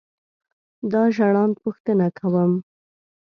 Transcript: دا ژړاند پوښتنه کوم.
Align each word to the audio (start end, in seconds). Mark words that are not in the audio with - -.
دا 0.91 1.03
ژړاند 1.15 1.53
پوښتنه 1.63 2.05
کوم. 2.19 2.51